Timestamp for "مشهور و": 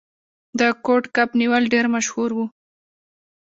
1.95-2.39